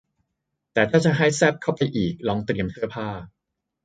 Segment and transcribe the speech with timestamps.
[0.73, 3.07] แต่ถ้าจะให้แซ่บเข้าไปอีกลองเตรียมเสื้อผ้า